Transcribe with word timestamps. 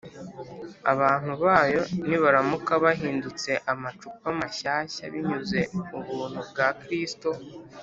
abantu 0.93 1.31
bayo 1.43 1.81
nibaramuka 2.07 2.71
bahindutse 2.83 3.51
amacupa 3.71 4.25
mashyashya 4.39 5.03
binyuze 5.13 5.59
mu 5.91 6.01
buntu 6.07 6.41
bwa 6.49 6.67
kristo 6.81 7.29